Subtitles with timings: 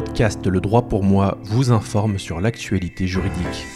[0.00, 3.66] podcast Le droit pour moi vous informe sur l'actualité juridique.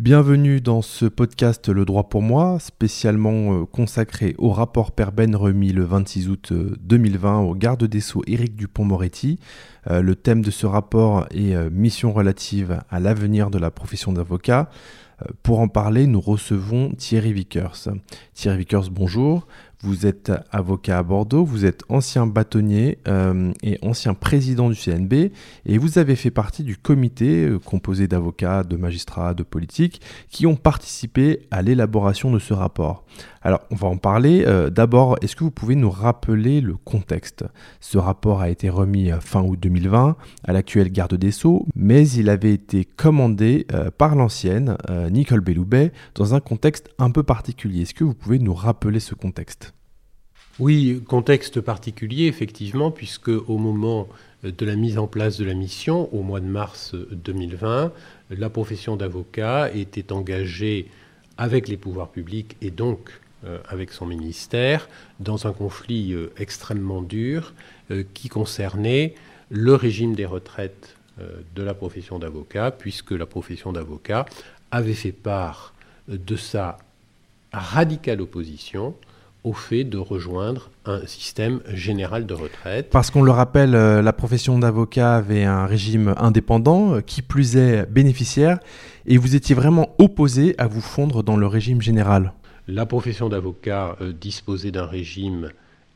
[0.00, 5.74] Bienvenue dans ce podcast Le droit pour moi, spécialement euh, consacré au rapport Perben remis
[5.74, 9.38] le 26 août 2020 euh, au garde des Sceaux Éric Dupont-Moretti.
[9.90, 14.70] Euh, le thème de ce rapport est mission relative à l'avenir de la profession d'avocat.
[15.42, 17.90] Pour en parler, nous recevons Thierry Vickers.
[18.32, 19.46] Thierry Vickers, bonjour.
[19.82, 25.32] Vous êtes avocat à Bordeaux, vous êtes ancien bâtonnier euh, et ancien président du CNB
[25.64, 30.46] et vous avez fait partie du comité euh, composé d'avocats, de magistrats, de politiques qui
[30.46, 33.06] ont participé à l'élaboration de ce rapport.
[33.40, 34.44] Alors on va en parler.
[34.46, 37.46] Euh, d'abord, est-ce que vous pouvez nous rappeler le contexte?
[37.80, 42.28] Ce rapport a été remis fin août 2020 à l'actuel garde des Sceaux, mais il
[42.28, 44.76] avait été commandé par l'ancienne
[45.10, 47.82] Nicole Belloubet dans un contexte un peu particulier.
[47.82, 49.69] Est-ce que vous pouvez nous rappeler ce contexte?
[50.60, 54.08] Oui, contexte particulier, effectivement, puisque au moment
[54.42, 57.92] de la mise en place de la mission, au mois de mars 2020,
[58.30, 60.88] la profession d'avocat était engagée
[61.38, 63.10] avec les pouvoirs publics et donc
[63.46, 64.86] euh, avec son ministère
[65.18, 67.54] dans un conflit euh, extrêmement dur
[67.90, 69.14] euh, qui concernait
[69.48, 70.96] le régime des retraites
[71.54, 74.24] de la profession d'avocat, puisque la profession d'avocat
[74.70, 75.74] avait fait part
[76.08, 76.78] de sa
[77.52, 78.94] radicale opposition
[79.44, 82.90] au fait de rejoindre un système général de retraite.
[82.90, 87.56] Parce qu'on le rappelle, euh, la profession d'avocat avait un régime indépendant, euh, qui plus
[87.56, 88.58] est bénéficiaire,
[89.06, 92.32] et vous étiez vraiment opposé à vous fondre dans le régime général.
[92.68, 95.50] La profession d'avocat euh, disposait d'un régime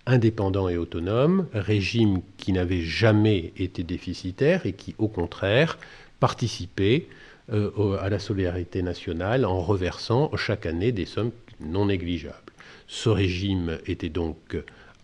[0.06, 5.78] indépendant et autonome, régime qui n'avait jamais été déficitaire et qui, au contraire,
[6.20, 7.06] participait
[7.50, 12.43] à la solidarité nationale en reversant chaque année des sommes non négligeables.
[12.86, 14.56] Ce régime était donc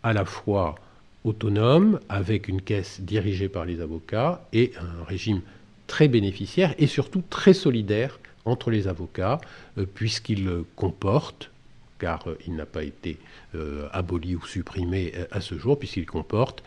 [0.03, 0.77] à la fois
[1.25, 5.43] autonome, avec une caisse dirigée par les avocats, et un régime
[5.87, 9.41] très bénéficiaire et surtout très solidaire entre les avocats,
[9.77, 11.51] euh, puisqu'il comporte
[12.01, 13.19] car euh, il n'a pas été
[13.55, 16.65] euh, aboli ou supprimé euh, à ce jour, puisqu'il comporte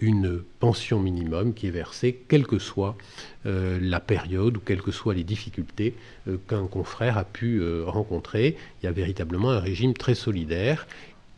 [0.00, 2.96] une pension minimum qui est versée quelle que soit
[3.44, 5.94] la période ou quelles que soient les difficultés
[6.48, 8.56] qu'un confrère a pu rencontrer.
[8.80, 10.86] Il y a véritablement un régime très solidaire,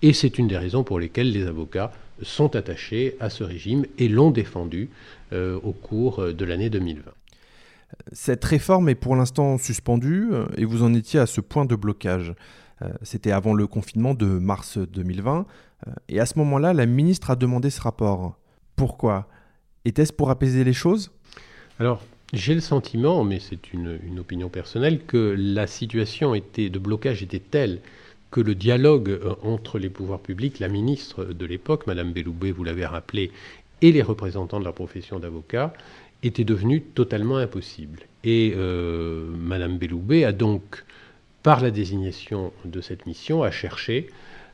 [0.03, 4.09] et c'est une des raisons pour lesquelles les avocats sont attachés à ce régime et
[4.09, 4.91] l'ont défendu
[5.33, 7.11] au cours de l'année 2020.
[8.13, 12.35] Cette réforme est pour l'instant suspendue et vous en étiez à ce point de blocage.
[12.85, 15.47] Euh, c'était avant le confinement de mars 2020.
[15.87, 18.37] Euh, et à ce moment-là, la ministre a demandé ce rapport.
[18.77, 19.29] Pourquoi?
[19.85, 21.11] Était-ce pour apaiser les choses?
[21.79, 22.03] Alors,
[22.33, 27.41] j'ai le sentiment, mais c'est une, opinion personnelle, que la situation était, de blocage était
[27.41, 27.81] telle
[28.31, 32.65] que le dialogue euh, entre les pouvoirs publics, la ministre de l'époque, Madame Belloubet, vous
[32.65, 33.31] l'avez rappelé,
[33.83, 35.73] et les représentants de la profession d'avocat
[36.23, 38.01] était devenu totalement impossible.
[38.25, 40.85] Et Madame Belloubet a donc
[41.45, 44.09] par la désignation de cette mission, à chercher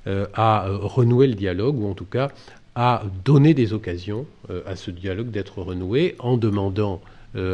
[0.07, 2.31] euh, à euh, renouer le dialogue, ou en tout cas
[2.75, 7.01] à donner des occasions euh, à ce dialogue d'être renoué en demandant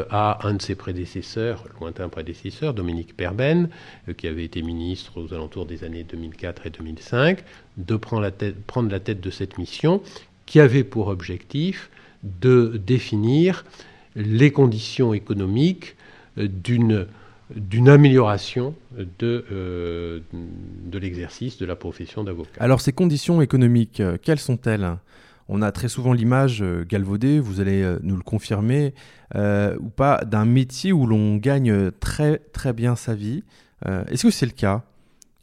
[0.08, 3.69] à un de ses prédécesseurs, lointain prédécesseur, Dominique Perben,
[4.16, 7.44] qui avait été ministre aux alentours des années 2004 et 2005,
[7.76, 8.30] de prendre la,
[8.66, 10.00] prendre la tête de cette mission
[10.47, 11.91] qui avait pour objectif
[12.22, 13.66] de définir
[14.14, 15.97] les conditions économiques
[16.38, 17.06] d'une
[17.55, 22.51] d'une amélioration de, euh, de l'exercice de la profession d'avocat.
[22.59, 24.97] Alors ces conditions économiques, euh, quelles sont-elles?
[25.49, 28.95] On a très souvent l'image euh, galvaudée, vous allez nous le confirmer,
[29.34, 33.43] ou pas, d'un métier où l'on gagne très très bien sa vie.
[33.84, 34.83] Est-ce que c'est le cas?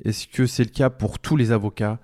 [0.03, 1.99] Est-ce que c'est le cas pour tous les avocats?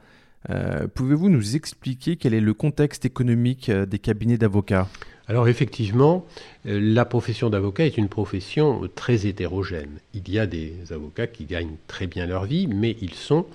[0.96, 4.88] Pouvez-vous nous expliquer quel est le contexte économique des cabinets d'avocats?
[5.30, 6.26] Alors effectivement,
[6.66, 10.00] euh, la profession d'avocat est une profession très hétérogène.
[10.16, 13.46] Il y a des avocats qui gagnent très bien leur vie, mais ils sont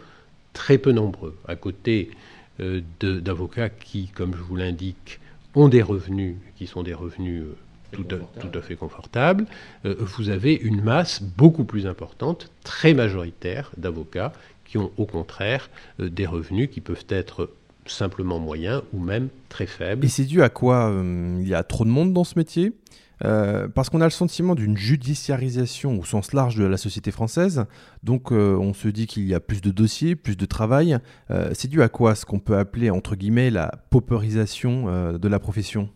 [0.52, 1.36] très peu nombreux.
[1.48, 2.10] À côté
[2.60, 5.18] euh, d'avocats qui, comme je vous l'indique,
[5.56, 7.56] ont des revenus qui sont des revenus euh,
[7.90, 9.46] tout à, fait confortables,
[9.84, 14.32] vous avez une masse beaucoup plus importante, très majoritaire d'avocats
[14.64, 17.50] qui ont au contraire des revenus qui peuvent être
[17.86, 20.04] simplement moyen ou même très faible.
[20.04, 22.72] Et c'est dû à quoi euh, Il y a trop de monde dans ce métier?
[23.24, 27.64] Euh, parce qu'on a le sentiment d'une judiciarisation au sens large de la société française,
[28.02, 30.98] donc euh, on se dit qu'il y a plus de dossiers, plus de travail.
[31.52, 35.88] c'est dû à quoi ce qu'on peut appeler entre guillemets la pauperisation de la profession?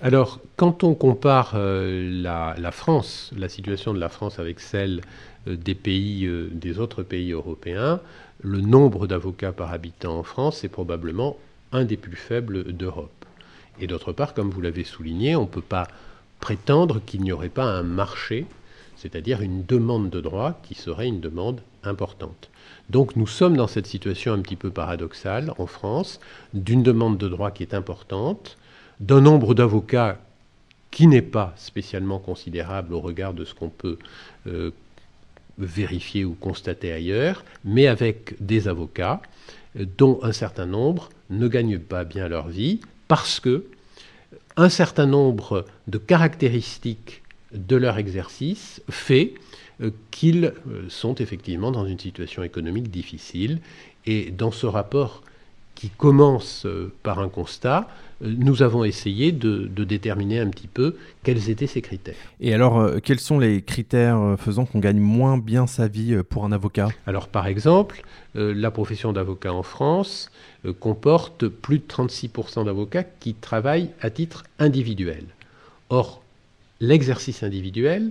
[0.00, 5.00] Alors, quand on compare la, la, France, la situation de la France avec celle
[5.46, 8.00] des pays, des autres pays européens,
[8.42, 11.36] le nombre d'avocats par habitant en France est probablement
[11.72, 13.24] un des plus faibles d'Europe.
[13.80, 15.88] Et d'autre part, comme vous l'avez souligné, on ne peut pas
[16.40, 18.46] prétendre qu'il n'y aurait pas un marché,
[18.96, 22.50] c'est-à-dire une demande de droit qui serait une demande importante.
[22.90, 26.20] Donc nous sommes dans cette situation un petit peu paradoxale en France,
[26.52, 28.58] d'une demande de droit qui est importante,
[29.00, 30.18] d'un nombre d'avocats
[30.90, 33.98] qui n'est pas spécialement considérable au regard de ce qu'on peut
[34.46, 34.70] euh,
[35.64, 39.22] vérifier ou constater ailleurs, mais avec des avocats
[39.78, 43.64] euh, dont un certain nombre ne gagnent pas bien leur vie parce que
[44.56, 47.22] un certain nombre de caractéristiques
[47.54, 49.34] de leur exercice fait
[49.80, 50.52] euh, qu'ils
[50.88, 53.60] sont effectivement dans une situation économique difficile.
[54.04, 55.22] Et dans ce rapport
[55.74, 56.66] qui commence
[57.02, 57.88] par un constat,
[58.22, 62.14] nous avons essayé de, déterminer un petit peu quels étaient ces critères.
[62.40, 66.14] Et alors, euh, quels sont les critères euh, faisant qu'on gagne moins bien sa vie
[66.14, 66.88] euh, pour un avocat?
[67.06, 68.02] Alors, par exemple,
[68.34, 70.30] la profession d'avocat en France
[70.80, 75.24] comporte plus de 36% d'avocats qui travaillent à titre individuel.
[75.90, 76.22] Or,
[76.80, 78.10] l'exercice individuel,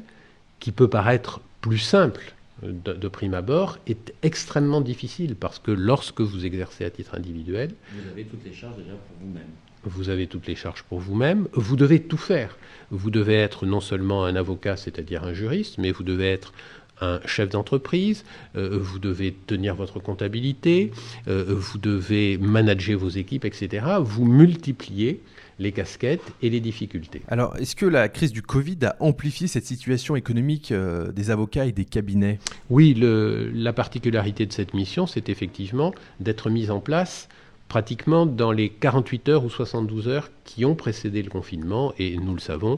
[0.60, 6.22] qui peut paraître plus simple de, de, prime abord est extrêmement difficile parce que lorsque
[6.22, 9.50] vous exercez à titre individuel, vous avez toutes les charges déjà pour vous-même
[9.83, 12.57] vous avez toutes les charges pour vous-même, vous devez tout faire.
[12.92, 16.54] Vous devez être non seulement un avocat, c'est-à-dire un juriste, mais vous devez être
[17.01, 18.24] un chef d'entreprise,
[18.56, 20.92] euh, vous devez tenir votre comptabilité,
[21.28, 23.86] euh, vous devez manager vos équipes, etc.
[24.01, 25.22] Vous multipliez
[25.60, 27.22] les casquettes et les difficultés.
[27.27, 31.66] Alors, est-ce que la crise du Covid a amplifié cette situation économique euh, des avocats
[31.66, 32.39] et des cabinets?
[32.69, 37.30] Oui, la particularité de cette mission, c'est effectivement d'être mise en place
[37.71, 42.33] pratiquement dans les 48 heures ou 72 heures qui ont précédé le confinement, et nous
[42.33, 42.75] le savons,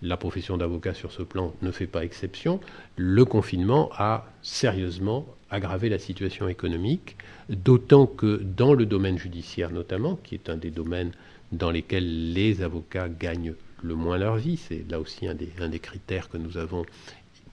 [0.00, 2.60] la profession d'avocat sur ce plan ne fait pas exception,
[2.94, 7.16] le confinement a sérieusement aggravé la situation économique,
[7.48, 11.10] d'autant que dans le domaine judiciaire notamment, qui est un des domaines
[11.50, 16.28] dans lesquels les avocats gagnent le moins leur vie, c'est là aussi un des, critères
[16.28, 16.86] que nous avons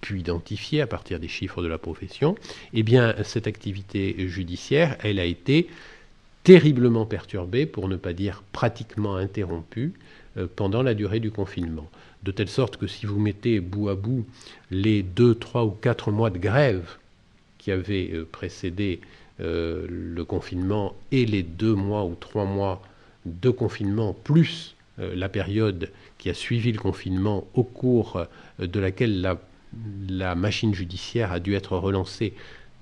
[0.01, 2.35] pu identifier à partir des chiffres de la profession,
[2.73, 5.67] eh bien cette activité judiciaire, elle a été
[6.45, 9.93] terriblement perturbé, pour ne pas dire pratiquement interrompu,
[10.37, 11.89] euh, pendant la durée du confinement.
[12.21, 14.25] De telle sorte que si vous mettez bout à bout
[14.69, 16.97] les deux, trois ou quatre mois de grève
[17.57, 19.01] qui avaient euh, précédé
[19.41, 22.81] euh, le confinement et les deux mois ou trois mois
[23.25, 28.23] de confinement, plus la période qui a suivi le confinement au cours
[28.59, 29.37] de laquelle la,
[30.07, 32.33] la machine judiciaire a dû être relancée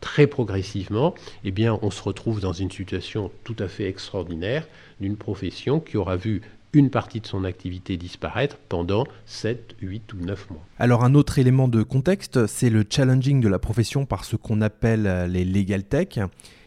[0.03, 1.15] très progressivement,
[1.45, 4.67] eh bien, on se retrouve dans une situation tout à fait extraordinaire
[4.99, 6.41] d'une profession qui aura vu
[6.73, 10.59] une partie de son activité disparaître pendant 7, 8 ou 9 mois.
[10.77, 14.59] Alors un autre élément de contexte, c'est le challenging de la profession par ce qu'on
[14.59, 16.19] appelle les legal tech.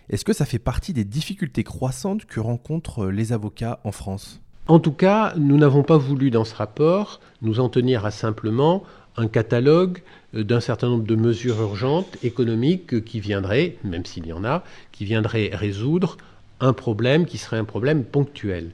[0.08, 4.40] Est-ce que ça fait partie des difficultés croissantes que rencontrent les avocats en France?
[4.66, 8.82] En tout cas, nous n'avons pas voulu dans ce rapport nous en tenir à simplement
[9.16, 10.02] un catalogue
[10.34, 14.64] euh, d'un certain nombre de mesures urgentes économiques qui viendraient, même s'il y en a,
[14.92, 16.16] qui viendraient résoudre
[16.60, 18.70] un problème qui serait un problème ponctuel.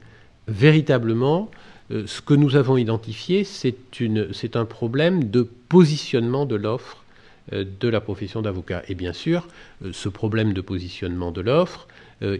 [0.47, 1.49] Véritablement,
[1.91, 7.03] euh, ce que nous avons identifié, c'est un problème de positionnement de l'offre
[7.51, 8.83] euh, de la profession d'avocat.
[8.87, 9.47] Et bien sûr,
[9.91, 11.87] ce problème de positionnement de l'offre,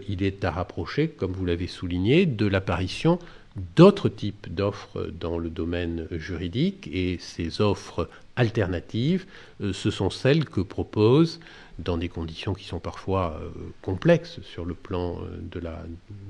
[0.08, 3.20] il est à rapprocher, comme vous l'avez souligné, de l'apparition
[3.56, 9.26] d'autres types d'offres dans le domaine juridique et ces offres alternatives,
[9.62, 11.40] euh, ce sont celles que propose,
[11.80, 13.50] dans des conditions qui sont parfois euh,
[13.82, 15.74] complexes sur le plan euh,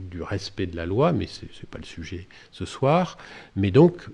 [0.09, 3.17] du respect de la loi, mais ce n'est pas le sujet ce soir.
[3.55, 4.07] Mais donc,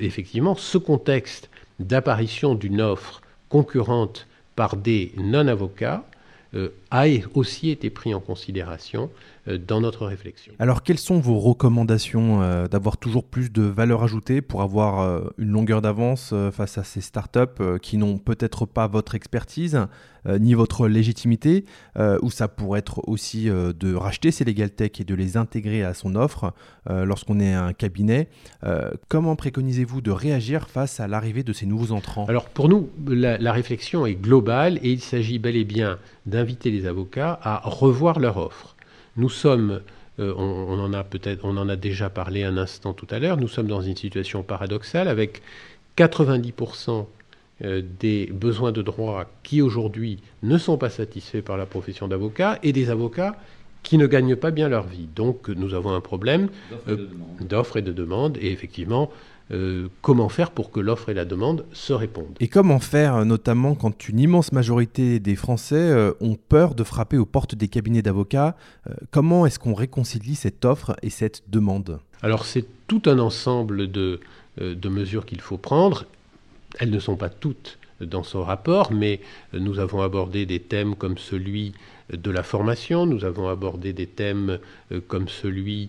[0.00, 6.04] effectivement, ce contexte d'apparition d'une offre concurrente par des non-avocats
[6.90, 7.04] a
[7.34, 9.10] aussi été pris en considération
[9.46, 10.52] dans notre réflexion.
[10.58, 15.20] Alors quelles sont vos recommandations euh, d'avoir toujours plus de valeur ajoutée pour avoir euh,
[15.38, 19.78] une longueur d'avance face à ces startups qui n'ont peut-être pas votre expertise
[20.40, 21.64] ni votre légitimité,
[22.20, 25.94] ou ça pourrait être aussi de racheter ces legal tech et de les intégrer à
[25.94, 26.52] son offre
[26.88, 28.28] lorsqu'on est un cabinet.
[29.06, 32.26] comment préconisez-vous de réagir face à l'arrivée de ces nouveaux entrants?
[32.26, 36.72] Alors pour nous, la, la réflexion est globale et il s'agit bel et bien d'inviter
[36.72, 38.75] les avocats à revoir leur offre.
[39.16, 39.80] Nous sommes,
[40.18, 43.36] euh, on, en a peut-être, on en a déjà parlé un instant tout à l'heure,
[43.36, 45.42] nous sommes dans une situation paradoxale avec
[45.96, 47.06] 90%
[47.64, 52.58] euh, des besoins de droit qui aujourd'hui ne sont pas satisfaits par la profession d'avocat
[52.62, 53.36] et des avocats
[53.82, 55.08] qui ne gagnent pas bien leur vie.
[55.14, 56.48] Donc nous avons un problème
[57.40, 59.10] d'offres et, de demande et effectivement,
[59.52, 62.36] euh, comment faire pour que l'offre et la demande se répondent.
[62.40, 67.16] Et comment faire, notamment quand une immense majorité des Français euh, ont peur de frapper
[67.16, 68.56] aux portes des cabinets d'avocats
[69.10, 72.00] Comment est-ce qu'on réconcilie cette offre et cette demande?
[72.22, 74.20] Alors c'est tout un ensemble de,
[74.58, 76.06] de mesures qu'il faut prendre.
[76.78, 79.20] Elles ne sont pas toutes dans son rapport, mais
[79.52, 81.72] nous avons abordé des thèmes comme celui
[82.10, 84.58] de la formation, nous avons abordé des thèmes
[85.08, 85.88] comme celui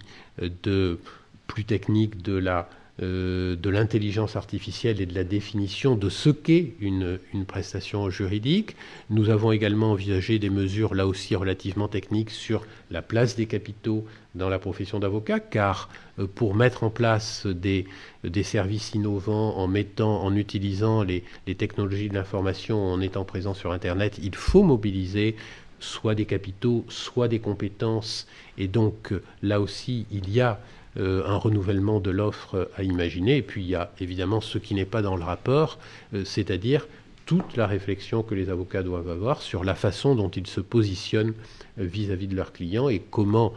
[0.63, 0.99] de
[1.47, 2.69] plus technique de la
[2.99, 8.75] euh, de l'intelligence artificielle et de la définition de ce qu'est une, prestation juridique.
[9.11, 14.03] Nous avons également envisagé des mesures, là aussi relativement techniques, sur la place des capitaux
[14.33, 17.85] dans la profession d'avocat, car euh, pour mettre en place des,
[18.23, 21.23] des, services innovants en mettant, en utilisant les,
[21.55, 25.35] technologies de l'information, en étant présent sur Internet, il faut mobiliser
[25.79, 28.25] soit des capitaux, soit des compétences.
[28.57, 29.13] Et donc
[29.43, 30.59] là aussi, il y a
[30.95, 33.37] euh, un renouvellement de l'offre à imaginer.
[33.37, 35.77] Et puis il y a évidemment ce qui n'est pas dans le rapport,
[36.13, 36.87] euh, c'est-à-dire
[37.27, 41.33] toute la réflexion que les avocats doivent avoir sur la façon dont ils se positionnent
[41.79, 43.53] euh, vis-à-vis de leurs clients et comment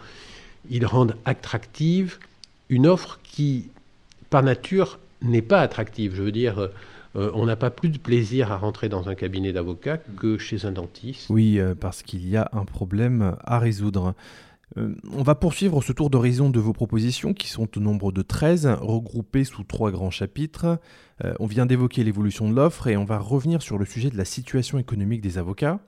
[0.69, 2.19] ils rendent attractive
[2.69, 3.69] une offre qui,
[4.29, 6.15] par nature, n'est pas attractive.
[6.15, 6.69] Je veux dire,
[7.15, 10.73] on n'a pas plus de plaisir à rentrer dans un cabinet d'avocat que chez un
[10.73, 11.27] dentiste.
[11.31, 14.15] Oui, parce qu'il y a un problème à résoudre.
[14.77, 18.23] Euh, on va poursuivre ce tour d'horizon de vos propositions qui sont au nombre de
[18.23, 20.79] 13, regroupées sous trois grands chapitres.
[21.25, 24.17] Euh, on vient d'évoquer l'évolution de l'offre et on va revenir sur le sujet de
[24.17, 25.81] la situation économique des avocats.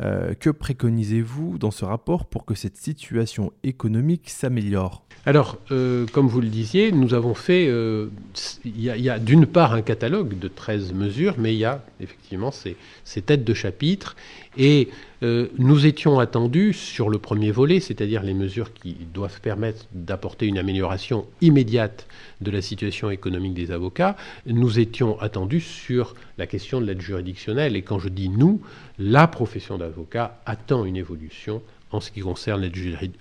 [0.00, 5.02] Euh, que préconisez-vous dans ce rapport pour que cette situation économique s'améliore?
[5.26, 7.66] Alors, comme vous le disiez, nous avons fait,
[8.64, 12.50] il y a, d'une part un catalogue de 13 mesures, mais il y a effectivement
[12.50, 14.16] ces, ces têtes de chapitre.
[14.56, 14.88] Et
[15.22, 20.46] euh, nous étions attendus sur le premier volet, c'est-à-dire les mesures qui doivent permettre d'apporter
[20.46, 22.06] une amélioration immédiate
[22.40, 24.16] de la situation économique des avocats,
[24.46, 27.76] nous étions attendus sur la question de l'aide juridictionnelle.
[27.76, 28.60] Et quand je dis nous,
[28.98, 29.89] la profession d'avocat
[30.46, 32.70] attend une évolution en ce qui concerne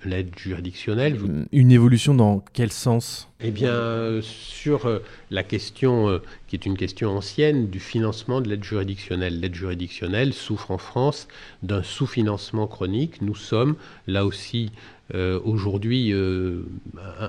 [0.06, 1.18] l'aide juridictionnelle.
[1.52, 3.28] Une évolution dans quel sens?
[3.40, 5.00] Eh bien, sur euh,
[5.32, 9.40] la question, euh, qui est une question ancienne, du financement de l'aide juridictionnelle.
[9.40, 11.28] L'aide juridictionnelle souffre en France
[11.64, 13.22] d'un sous-financement chronique.
[13.22, 14.72] Nous sommes, là aussi,
[15.16, 16.14] euh, aujourd'hui,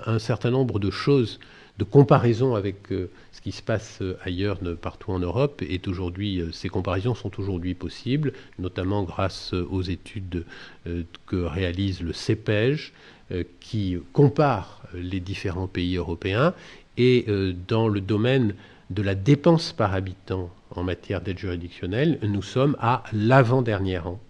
[0.06, 1.40] un, certain nombre de choses
[1.80, 6.38] de comparaison avec euh, ce qui se passe euh, ailleurs partout en Europe est aujourd'hui
[6.38, 10.44] euh, ces comparaisons sont aujourd'hui possibles notamment grâce aux études
[11.26, 12.92] que réalise le CEPEJ
[13.60, 16.52] qui compare les différents pays européens
[16.98, 17.26] et
[17.68, 18.54] dans le domaine
[18.90, 24.20] de la dépense par habitant en matière d'aide juridictionnelle, nous sommes à l'avant-dernier rang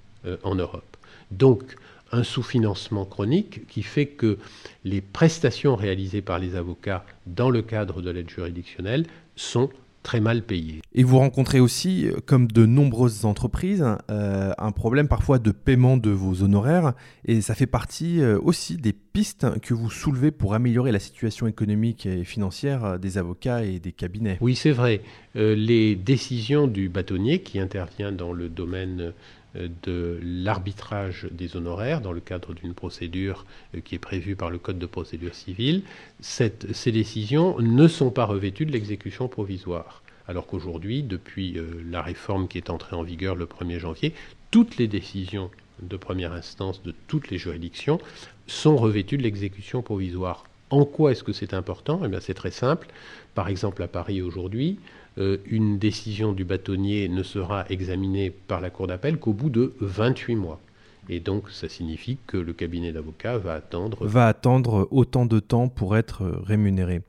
[0.45, 0.97] en Europe.
[1.31, 1.77] Donc,
[2.13, 4.39] un sous-financement chronique qui fait que
[4.85, 9.71] les prestations réalisées par les avocats dans le cadre de l'aide juridictionnelle sont
[10.03, 10.81] très mal payées.
[10.95, 15.97] Et vous rencontrez aussi, euh, comme de nombreuses entreprises, euh, un problème parfois de paiement
[15.97, 16.95] de vos honoraires,
[17.27, 21.47] et ça fait partie euh, aussi des pistes que vous soulevez pour améliorer la situation
[21.47, 24.39] économique et financière des avocats et des cabinets.
[24.41, 25.03] Oui, c'est vrai.
[25.35, 29.11] les décisions du bâtonnier qui intervient dans le domaine euh,
[29.55, 34.59] de l'arbitrage des honoraires dans le cadre d'une procédure euh, qui est prévue par le
[34.59, 35.83] Code de procédure civile,
[36.21, 40.03] ces décisions ne sont pas revêtues de l'exécution provisoire.
[40.29, 44.15] Alors qu'aujourd'hui, depuis euh, la réforme qui est entrée en vigueur le 1er janvier,
[44.51, 45.51] toutes les décisions
[45.83, 48.01] de première instance de toutes les juridictions
[48.47, 50.45] sont revêtues de l'exécution provisoire.
[50.71, 52.01] En quoi est-ce que c'est important?
[52.05, 52.87] Eh c'est très simple.
[53.35, 54.79] Par exemple, à Paris aujourd'hui,
[55.17, 60.37] une décision du bâtonnier ne sera examinée par la Cour d'appel qu'au bout de 28
[60.37, 60.61] mois.
[61.09, 64.07] Et donc, ça signifie que le cabinet d'avocats va attendre...
[64.07, 67.03] Va attendre autant de temps pour être rémunéré.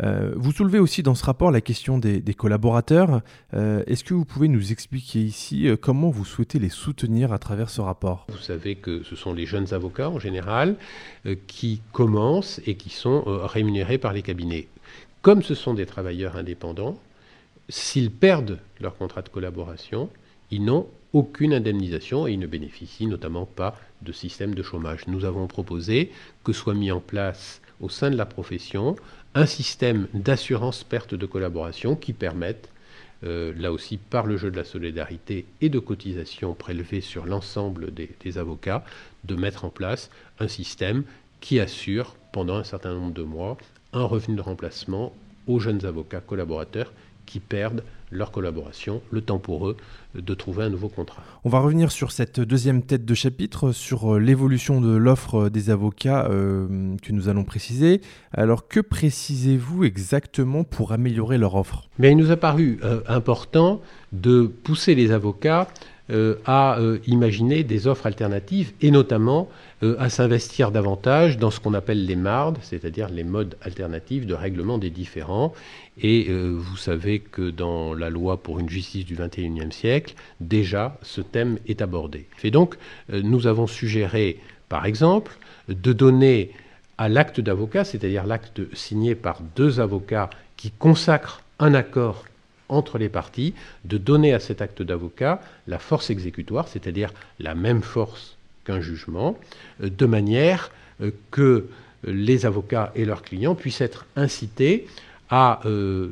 [0.00, 3.20] Euh, vous soulevez aussi dans ce rapport la question des, collaborateurs.
[3.54, 7.68] Euh, est-ce que vous pouvez nous expliquer ici comment vous souhaitez les soutenir à travers
[7.68, 8.26] ce rapport?
[8.28, 10.76] Vous savez que ce sont les jeunes avocats en général
[11.48, 14.68] qui commencent et qui sont rémunérés par les cabinets.
[15.20, 16.96] Comme ce sont des travailleurs indépendants,
[17.68, 20.08] s'ils perdent leur contrat de collaboration,
[20.50, 25.06] ils n'ont aucune indemnisation et ils ne bénéficient notamment pas de système de chômage.
[25.06, 26.10] Nous avons proposé
[26.44, 28.96] que soit mis en place au sein de la profession
[29.34, 32.70] un système d'assurance perte de collaboration qui permette,
[33.24, 37.92] euh, là aussi par le jeu de la solidarité et de cotisation prélevées sur l'ensemble
[37.92, 38.84] des avocats,
[39.24, 40.10] de mettre en place
[40.40, 41.04] un système
[41.40, 43.56] qui assure pendant un certain nombre de mois
[43.92, 45.12] un revenu de remplacement
[45.46, 46.92] aux jeunes avocats collaborateurs
[47.28, 49.76] qui perdent leur collaboration, le temps pour eux
[50.14, 51.22] de trouver un nouveau contrat.
[51.44, 55.68] On va revenir sur cette deuxième tête de chapitre, sur euh, l'évolution de l'offre des
[55.68, 58.00] avocats euh, que nous allons préciser.
[58.32, 61.88] Alors que précisez-vous exactement pour améliorer leur offre?
[61.98, 63.82] Mais Il nous a paru euh, important
[64.12, 65.68] de pousser les avocats
[66.10, 69.50] euh, à euh, imaginer des offres alternatives et notamment
[69.82, 74.34] euh, à s'investir davantage dans ce qu'on appelle les MARD, c'est-à-dire les modes alternatifs de
[74.34, 75.52] règlement des différends.
[76.00, 81.20] Et vous savez que dans la loi pour une justice du XXIe siècle, déjà ce
[81.20, 82.28] thème est abordé.
[82.44, 82.76] Et donc,
[83.08, 85.36] nous avons suggéré, par exemple,
[85.68, 86.52] de donner
[86.98, 92.24] à l'acte d'avocat, c'est-à-dire l'acte signé par deux avocats qui consacrent un accord
[92.68, 93.54] entre les parties,
[93.84, 98.37] de donner à cet acte d'avocat la force exécutoire, c'est-à-dire la même force
[98.68, 99.36] qu'un jugement,
[99.82, 100.70] euh, de manière
[101.00, 101.66] euh, que
[102.04, 104.86] les avocats et leurs clients puissent être incités
[105.30, 106.10] à euh,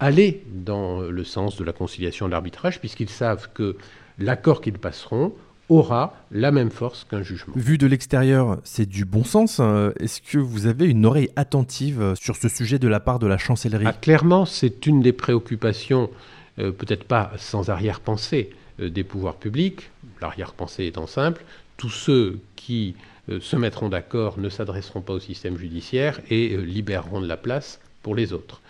[0.00, 3.76] aller dans le sens de la conciliation de l'arbitrage, puisqu'ils savent que
[4.18, 5.32] l'accord qu'ils passeront
[5.68, 7.54] aura la même force qu'un jugement.
[7.56, 9.60] Vu de l'extérieur, c'est du bon sens.
[9.60, 9.92] Hein.
[10.00, 13.38] Est-ce que vous avez une oreille attentive sur ce sujet de la part de la
[13.38, 13.84] chancellerie?
[13.86, 16.10] Ah, Clairement, c'est une des préoccupations,
[16.58, 18.50] euh, peut-être pas sans arrière-pensée,
[18.80, 19.90] euh, des pouvoirs publics.
[20.20, 21.44] L'arrière-pensée étant simple,
[21.78, 22.94] tous ceux qui
[23.30, 27.80] euh, se mettront d'accord ne s'adresseront pas au système judiciaire et libéreront de la place
[28.02, 28.60] pour les autres.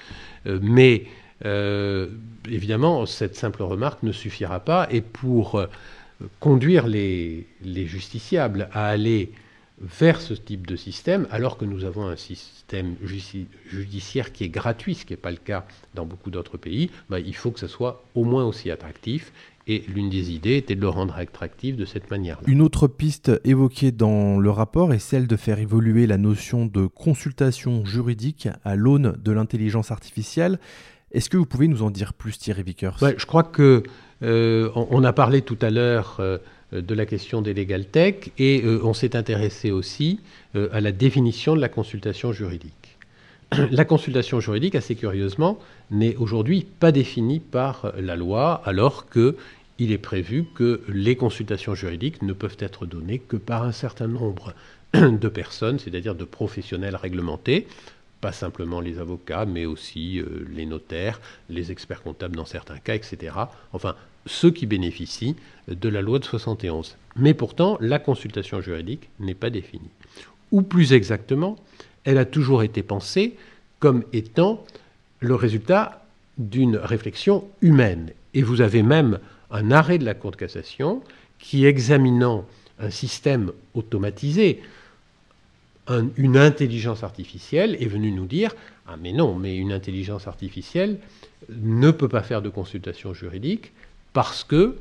[0.46, 1.06] mais
[2.48, 5.60] évidemment, cette simple remarque ne suffira pas et pour
[6.40, 9.32] conduire les, justiciables à aller
[9.80, 12.96] vers ce type de système, alors que nous avons un système
[13.70, 17.20] judiciaire qui est gratuit, ce qui n'est pas le cas dans beaucoup d'autres pays, bah,
[17.20, 19.32] il faut que ce soit au moins aussi attractif.
[19.70, 22.42] Et l'une des idées était de le rendre attractif de cette manière-là.
[22.46, 26.87] Une autre piste évoquée dans le rapport est celle de faire évoluer la notion de
[26.87, 30.58] consultation juridique à l'aune de l'intelligence artificielle.
[31.12, 32.98] Est-ce que vous pouvez nous en dire plus, Thierry Vickers?
[33.16, 33.82] Je crois que
[34.22, 36.38] euh, on, a parlé tout à l'heure euh,
[36.72, 40.20] de la question des legal tech et euh, on s'est intéressé aussi
[40.72, 42.98] à la définition de la consultation juridique.
[43.70, 45.58] la consultation juridique, assez curieusement,
[45.90, 49.37] n'est aujourd'hui pas définie par la loi, alors que
[49.78, 54.08] il est prévu que les consultations juridiques ne peuvent être données que par un certain
[54.08, 54.54] nombre
[54.94, 57.66] de personnes, c'est-à-dire de professionnels réglementés,
[58.20, 62.94] pas simplement les avocats, mais aussi euh, les notaires, les experts comptables dans certains cas,
[62.94, 63.35] etc.
[63.72, 63.94] Enfin,
[64.26, 65.37] ceux qui bénéficient
[65.68, 66.96] de la loi de 71.
[67.16, 69.90] Mais pourtant, la consultation juridique n'est pas définie.
[70.50, 71.57] Ou plus exactement,
[72.05, 73.37] elle a toujours été pensée
[73.79, 74.64] comme étant
[75.20, 76.05] le résultat
[76.38, 78.11] d'une réflexion humaine.
[78.35, 79.18] Et vous avez même
[79.50, 81.02] un arrêt de la Cour de cassation
[81.38, 82.46] qui, examinant
[82.78, 84.62] un système automatisé,
[86.16, 88.54] une intelligence artificielle est venue nous dire
[88.87, 90.98] Ah, mais non, mais une intelligence artificielle
[91.48, 93.72] ne peut pas faire de consultation juridique
[94.12, 94.76] parce que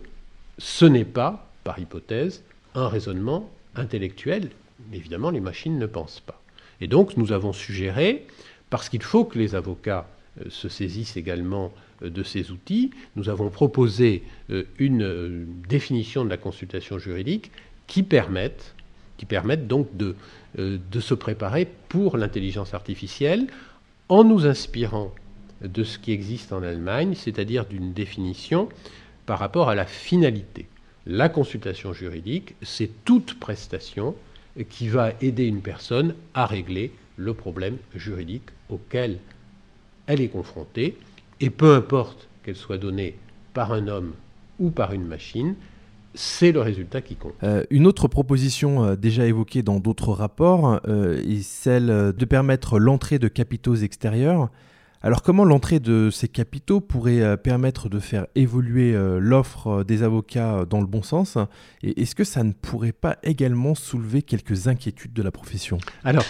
[0.58, 2.44] ce n'est pas, par hypothèse,
[2.76, 4.50] un raisonnement intellectuel.
[4.94, 6.42] Évidemment, les machines ne pensent pas.
[6.82, 8.26] Et donc, nous avons suggéré,
[8.70, 10.08] parce qu'il faut que les avocats
[10.50, 11.74] se saisissent également
[12.04, 17.52] euh, de ces outils, nous avons proposé euh, une définition de la consultation juridique
[17.88, 18.76] qui permette,
[19.18, 20.16] qui permette donc de
[20.60, 23.48] euh, de se préparer pour l'intelligence artificielle
[24.10, 25.14] en nous inspirant
[25.62, 28.70] de ce qui existe en Allemagne, c'est-à-dire d'une définition
[29.26, 30.68] par rapport à la finalité.
[31.06, 34.16] La consultation juridique, c'est toute prestation
[34.70, 39.20] qui va aider une personne à régler le problème juridique auquel
[40.08, 40.98] elle est confrontée,
[41.40, 43.16] et peu importe qu'elle soit donnée
[43.54, 44.14] par un homme
[44.60, 45.56] ou par une machine,
[46.18, 47.34] c'est le résultat qui compte.
[47.44, 52.80] Euh, une autre proposition euh, déjà évoquée dans d'autres rapports euh, est celle de permettre
[52.80, 54.50] l'entrée de capitaux extérieurs.
[55.04, 60.82] Alors comment l'entrée de ces capitaux pourrait permettre de faire évoluer l'offre des avocats dans
[60.82, 61.38] le bon sens?
[61.84, 65.78] Et est-ce que ça ne pourrait pas également soulever quelques inquiétudes de la profession?
[66.04, 66.26] Alors,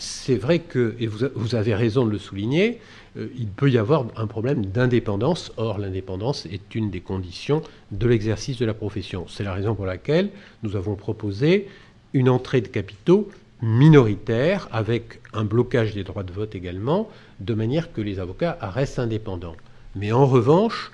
[0.00, 2.80] c'est vrai que, et vous, avez raison de le souligner,
[3.16, 5.52] euh, il peut y avoir un problème d'indépendance.
[5.58, 9.26] Or, l'indépendance est une des conditions de l'exercice de la profession.
[9.28, 10.30] C'est la raison pour laquelle
[10.62, 11.68] nous avons proposé
[12.14, 13.28] une entrée de capitaux
[13.62, 17.10] minoritaire avec un blocage des droits de vote également,
[17.40, 19.56] de manière que les avocats restent indépendants.
[19.96, 20.92] Mais en revanche,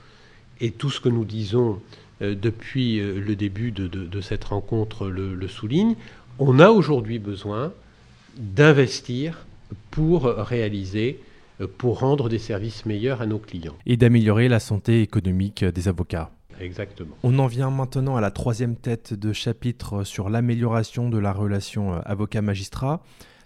[0.61, 1.81] et tout ce que nous disons
[2.23, 5.95] euh, depuis euh, le début de, cette rencontre le souligne,
[6.41, 7.73] on a aujourd'hui besoin
[8.39, 9.47] d'investir
[9.91, 11.21] pour réaliser,
[11.79, 13.77] pour rendre des services meilleurs à nos clients.
[13.87, 16.31] Et d'améliorer la santé économique des avocats.
[16.61, 17.15] Exactement.
[17.23, 21.95] On en vient maintenant à la troisième tête de chapitre sur l'amélioration de la relation
[22.05, 23.03] avocat-magistrat.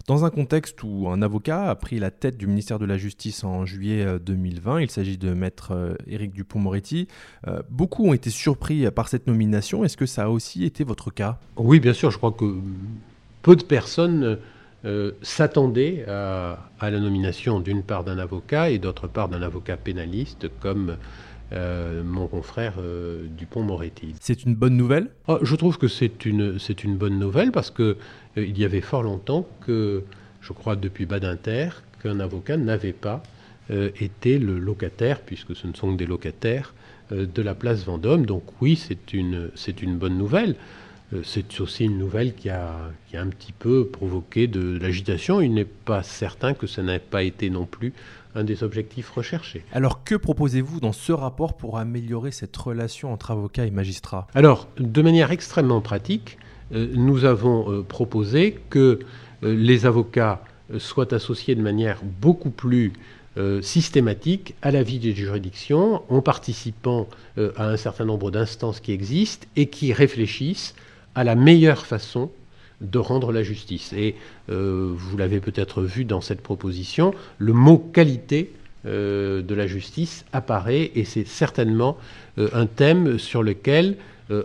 [0.07, 3.43] Dans un contexte où un avocat a pris la tête du ministère de la Justice
[3.43, 7.07] en juillet 2020, il s'agit de maître Éric Dupont-Moretti,
[7.69, 9.83] beaucoup ont été surpris par cette nomination.
[9.83, 11.39] Est-ce que ça a aussi été votre cas?
[11.55, 12.55] Oui, bien sûr, je crois que
[13.41, 14.39] peu de personnes
[14.83, 20.47] euh, s'attendait à, la nomination d'une part d'un avocat et d'autre part d'un avocat pénaliste
[20.59, 20.97] comme
[21.53, 24.15] euh, mon confrère euh, Dupont-Moretti.
[24.19, 25.09] C'est une bonne nouvelle?
[25.27, 27.95] Ah, Je trouve que c'est une, c'est une bonne nouvelle parce que
[28.35, 30.03] il y avait fort longtemps que,
[30.41, 31.69] je crois depuis Badinter,
[32.01, 33.21] qu'un avocat n'avait pas
[33.69, 36.73] été le locataire, puisque ce ne sont que des locataires,
[37.11, 38.25] de la place Vendôme.
[38.25, 40.55] Donc oui, c'est une, c'est une bonne nouvelle.
[41.13, 42.75] Euh, c'est aussi une nouvelle qui a,
[43.13, 45.41] un petit peu provoqué de, l'agitation.
[45.41, 47.93] Il n'est pas certain que ça n'ait pas été non plus
[48.35, 49.63] un des objectifs recherchés.
[49.73, 54.69] Alors que proposez-vous dans ce rapport pour améliorer cette relation entre avocat et magistrat Alors,
[54.79, 56.37] de manière extrêmement pratique,
[56.73, 58.99] euh, nous avons euh, proposé que
[59.43, 60.43] les avocats
[60.77, 62.93] soient associés de manière beaucoup plus
[63.61, 69.47] systématique à la vie des juridictions en participant à un certain nombre d'instances qui existent
[69.55, 70.75] et qui réfléchissent
[71.15, 72.31] à la meilleure façon
[72.81, 73.93] de rendre la justice.
[73.93, 74.15] Et
[74.49, 78.51] euh, vous l'avez peut-être vu dans cette proposition, le mot qualité
[78.85, 81.97] euh, de la justice apparaît et c'est certainement
[82.37, 83.97] euh, un thème sur lequel,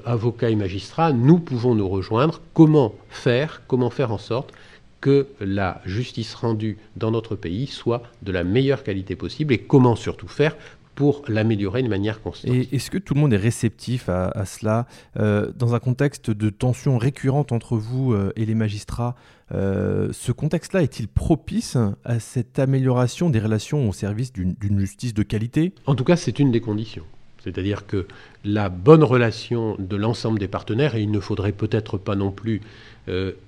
[0.05, 2.41] avocats et magistrats, nous pouvons nous rejoindre.
[2.55, 4.53] Comment faire, comment faire en sorte
[5.01, 9.95] que la justice rendue dans notre pays soit de la meilleure qualité possible et comment
[9.95, 10.57] surtout faire
[10.97, 12.53] pour l'améliorer de manière constante.
[12.53, 14.87] Et est-ce que tout le monde est réceptif à, cela
[15.21, 19.15] euh, Dans un contexte de tension récurrente entre vous euh, et les magistrats,
[19.53, 25.23] euh, ce contexte-là est-il propice à cette amélioration des relations au service d'une justice de
[25.23, 25.73] qualité?
[25.85, 27.05] En tout cas, c'est une des conditions.
[27.45, 28.07] C'est-à-dire que
[28.45, 32.61] la bonne relation de l'ensemble des partenaires, et il ne faudrait peut-être pas non plus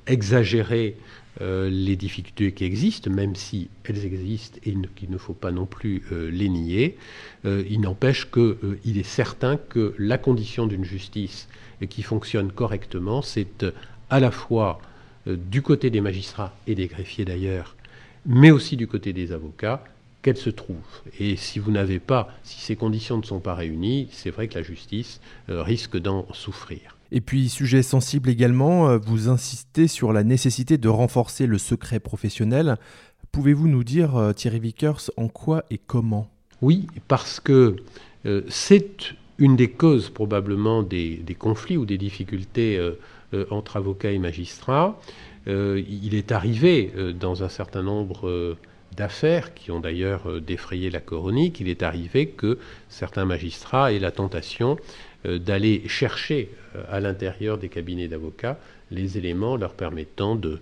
[0.06, 0.96] exagérer
[1.40, 5.66] euh, les difficultés qui existent, même si elles existent et qu'il ne faut pas non
[5.66, 6.96] plus euh, les nier.
[7.44, 11.48] Euh, il n'empêche qu'il est certain que la condition d'une justice
[11.88, 13.64] qui fonctionne correctement, c'est
[14.10, 14.80] à la fois
[15.26, 17.76] du côté des magistrats et des greffiers d'ailleurs,
[18.26, 19.84] mais aussi du côté des avocats,
[20.22, 20.76] qu'elle se trouve.
[21.20, 24.54] Et si vous n'avez pas, si ces conditions ne sont pas réunies, c'est vrai que
[24.54, 26.97] la justice risque d'en souffrir.
[27.10, 32.00] Et puis, sujet sensible également, euh, vous insistez sur la nécessité de renforcer le secret
[32.00, 32.76] professionnel.
[33.32, 36.28] Pouvez-vous nous dire, euh, Thierry Vickers, en quoi et comment?
[36.60, 37.76] Oui, parce que
[38.26, 42.80] euh, c'est une des causes probablement des, conflits ou des difficultés
[43.50, 44.98] entre avocats et magistrats.
[45.46, 48.56] il est arrivé dans un certain nombre
[48.96, 54.10] d'affaires qui ont d'ailleurs défrayé la chronique, il est arrivé que certains magistrats aient la
[54.10, 54.76] tentation
[55.36, 58.58] d'aller chercher euh, à l'intérieur des cabinets d'avocats
[58.90, 60.60] les éléments leur permettant de,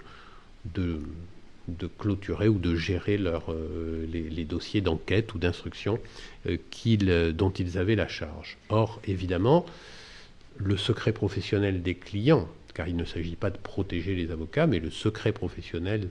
[1.99, 6.01] clôturer ou de gérer euh, les, dossiers d'enquête ou d'instruction
[6.45, 8.59] dont ils avaient la charge.
[8.69, 9.65] Or, évidemment,
[10.57, 14.81] le secret professionnel des clients, car il ne s'agit pas de protéger les avocats, mais
[14.81, 16.09] le secret professionnel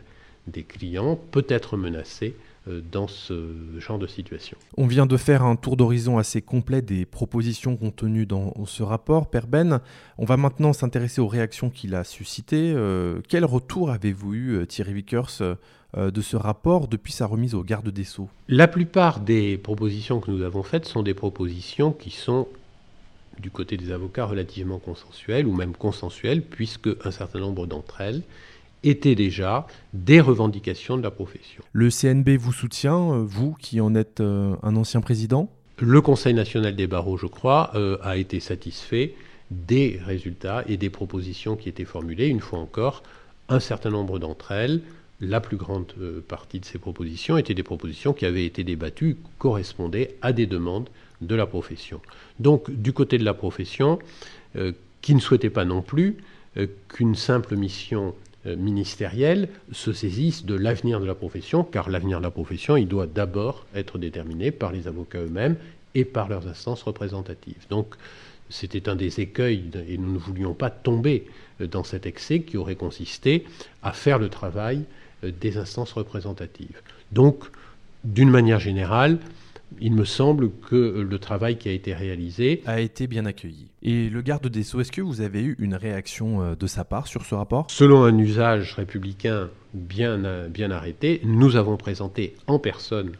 [0.47, 2.54] des clients peut être menacé euh,
[2.91, 4.57] dans ce genre de situation.
[4.77, 9.29] On vient de faire un tour d'horizon assez complet des propositions contenues dans ce rapport.
[9.29, 9.81] Père Ben,
[10.17, 12.73] on va maintenant s'intéresser aux réactions qu'il a suscitées.
[12.75, 15.41] Euh, quel retour avez-vous eu, euh, Thierry Vickers,
[15.95, 18.29] de ce rapport depuis sa remise au garde des Sceaux?
[18.49, 22.47] La plupart des propositions que nous avons faites sont des propositions qui sont
[23.39, 28.23] du côté des avocats relativement consensuelles ou même consensuelles, puisque un certain nombre d'entre elles
[28.85, 31.63] étaient déjà des revendications de la profession.
[31.73, 35.49] Le CNB vous soutient, euh, vous qui en êtes euh, un ancien président?
[35.79, 39.15] Le Conseil national des barreaux, je crois, euh, a été satisfait
[39.51, 42.27] des résultats et des propositions qui étaient formulées.
[42.27, 43.03] Une fois encore,
[43.49, 44.81] un certain nombre d'entre elles,
[45.21, 45.93] la plus grande
[46.27, 50.89] partie de ces propositions étaient des propositions qui avaient été débattues, correspondaient à des demandes
[51.21, 52.01] de la profession.
[52.39, 53.99] Donc, du côté de la profession,
[55.01, 56.17] qui ne souhaitait pas non plus
[56.89, 58.13] qu'une simple mission
[58.45, 63.07] ministériels se saisissent de l'avenir de la profession, car l'avenir de la profession, il doit
[63.07, 65.55] d'abord être déterminé par les avocats eux-mêmes
[65.95, 67.65] et par leurs instances représentatives.
[67.69, 67.95] Donc,
[68.49, 71.25] c'était un des écueils, et nous ne voulions pas tomber
[71.61, 73.45] euh, dans cet excès qui aurait consisté
[73.81, 74.83] à faire le travail
[75.23, 76.81] euh, des instances représentatives.
[77.11, 77.45] Donc,
[78.03, 79.17] d'une manière générale,
[79.79, 83.67] il me semble que le travail qui a été réalisé a été bien accueilli.
[83.81, 86.83] Et le garde des Sceaux, est-ce que vous avez eu une réaction euh, de sa
[86.83, 87.69] part sur ce rapport?
[87.69, 93.11] Selon un usage républicain bien, bien arrêté, nous avons présenté en personne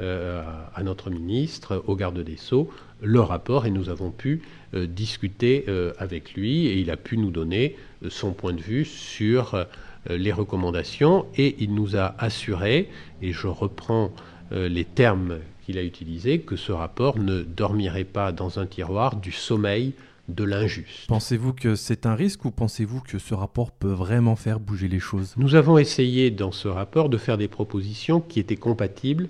[0.00, 0.42] euh,
[0.74, 2.70] à notre ministre, au garde des Sceaux,
[3.02, 4.42] le rapport et nous avons pu
[4.74, 5.64] euh, discuter
[5.98, 7.76] avec lui et il a pu nous donner
[8.08, 9.66] son point de vue sur
[10.08, 12.88] les recommandations et il nous a assuré,
[13.20, 14.10] et je reprends
[14.50, 15.38] les termes
[15.70, 19.92] qu'il a utilisés, que ce rapport ne dormirait pas dans un tiroir du sommeil
[20.28, 21.06] de l'injuste.
[21.06, 24.98] Pensez-vous que c'est un risque ou pensez-vous que ce rapport peut vraiment faire bouger les
[24.98, 25.34] choses?
[25.36, 29.28] Nous avons essayé dans ce rapport de faire des propositions qui étaient compatibles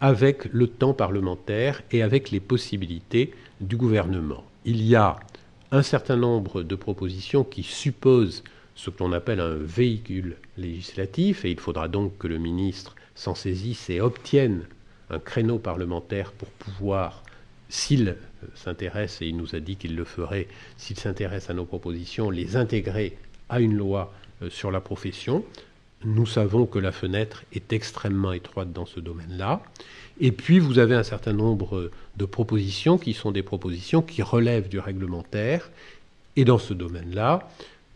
[0.00, 4.44] avec le temps parlementaire et avec les possibilités du gouvernement.
[4.64, 5.16] Il y a
[5.72, 8.44] un certain nombre de propositions qui supposent
[8.76, 13.34] ce que l'on appelle un véhicule législatif, et il faudra donc que le ministre s'en
[13.34, 14.62] saisisse et obtienne
[15.10, 17.22] un créneau parlementaire pour pouvoir,
[17.68, 18.16] s'il
[18.54, 22.56] s'intéresse, et il nous a dit qu'il le ferait, s'il s'intéresse à nos propositions, les
[22.56, 23.16] intégrer
[23.48, 25.44] à une loi euh, sur la profession.
[26.04, 29.62] Nous savons que la fenêtre est extrêmement étroite dans ce domaine-là.
[30.20, 34.68] Et puis, vous avez un certain nombre de propositions qui sont des propositions qui relèvent
[34.68, 35.70] du réglementaire.
[36.36, 37.50] Et dans ce domaine-là,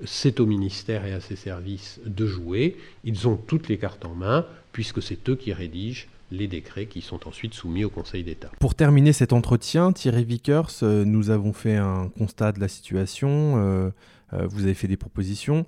[0.04, 2.76] c'est au ministère et à ses services de jouer.
[3.04, 7.00] Ils ont toutes les cartes en main, puisque c'est eux qui rédigent les décrets qui
[7.00, 8.50] sont ensuite soumis au Conseil d'État.
[8.60, 13.54] Pour terminer cet entretien, Thierry Vickers, euh, nous avons fait un constat de la situation,
[13.56, 13.90] euh,
[14.32, 15.66] euh, vous avez fait des propositions.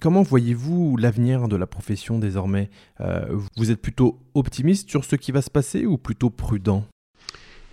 [0.00, 2.70] comment voyez-vous l'avenir de la profession désormais?
[3.56, 6.86] Vous êtes plutôt optimiste sur ce qui va se passer ou plutôt prudent?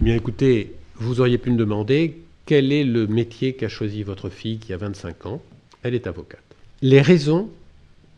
[0.01, 4.29] Eh Bien écoutez, vous auriez pu me demander quel est le métier qu'a choisi votre
[4.29, 5.41] fille qui a 25 ans.
[5.83, 6.43] Elle est avocate.
[6.81, 7.49] Les raisons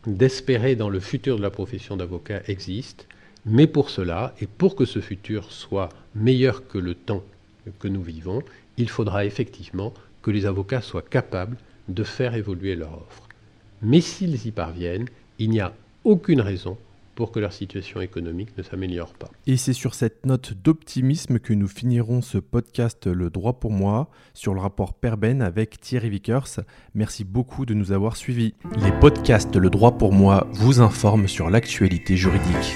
[0.06, 3.04] d'espérer dans le futur de la profession d'avocat existent.
[3.46, 7.22] Mais pour cela, et pour que ce futur soit meilleur que le temps
[7.78, 8.42] que nous vivons,
[8.76, 11.56] il faudra effectivement que les avocats soient capables
[11.88, 13.28] de faire évoluer leur offre.
[13.82, 16.78] Mais s'ils y parviennent, il n'y a aucune raison
[17.14, 19.30] pour que leur situation économique ne s'améliore pas.
[19.46, 24.08] Et c'est sur cette note d'optimisme que nous finirons ce podcast Le droit pour moi
[24.32, 26.60] sur le rapport Perben avec Thierry Vickers.
[26.94, 28.54] Merci beaucoup de nous avoir suivis.
[28.82, 32.74] Les podcasts Le droit pour moi vous informent sur l'actualité juridique.